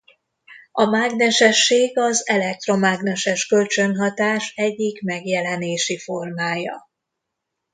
[0.71, 6.89] A mágnesesség az elektromágneses kölcsönhatás egyik megjelenési formája.